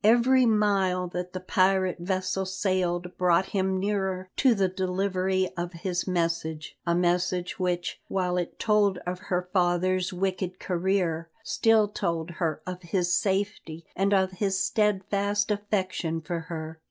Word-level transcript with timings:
Every 0.03 0.47
mile 0.47 1.07
that 1.09 1.33
the 1.33 1.39
pirate 1.39 1.99
vessel 1.99 2.47
sailed 2.47 3.15
brought 3.19 3.45
him 3.49 3.79
nearer 3.79 4.31
to 4.37 4.55
the 4.55 4.67
delivery 4.67 5.51
of 5.55 5.73
his 5.73 6.07
message 6.07 6.75
a 6.87 6.95
message 6.95 7.59
which, 7.59 8.01
while 8.07 8.35
it 8.37 8.57
told 8.57 8.97
of 9.05 9.19
her 9.29 9.47
father's 9.53 10.11
wicked 10.11 10.59
career, 10.59 11.29
still 11.43 11.87
told 11.87 12.31
her 12.41 12.63
of 12.65 12.81
his 12.81 13.13
safety 13.13 13.85
and 13.95 14.11
of 14.11 14.31
his 14.31 14.57
steadfast 14.57 15.51
affection 15.51 16.19
for 16.19 16.39
her. 16.49 16.79